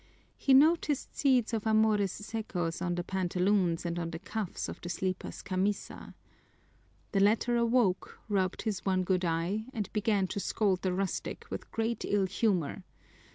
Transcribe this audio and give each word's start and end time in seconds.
He 0.35 0.55
noticed 0.55 1.15
seeds 1.15 1.53
of 1.53 1.67
amores 1.67 2.11
secos 2.13 2.81
on 2.83 2.95
the 2.95 3.03
pantaloons 3.03 3.85
and 3.85 3.99
on 3.99 4.09
the 4.09 4.17
cuffs 4.17 4.67
of 4.67 4.81
the 4.81 4.89
sleeper's 4.89 5.43
camisa. 5.43 6.15
The 7.11 7.19
latter 7.19 7.55
awoke, 7.55 8.17
rubbed 8.27 8.63
his 8.63 8.83
one 8.83 9.03
good 9.03 9.23
eye, 9.23 9.65
and 9.75 9.93
began 9.93 10.25
to 10.29 10.39
scold 10.39 10.81
the 10.81 10.91
rustic 10.91 11.45
with 11.51 11.69
great 11.69 12.03
ill 12.03 12.25
humor. 12.25 12.83